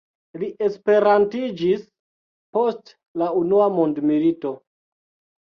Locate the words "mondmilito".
3.77-4.57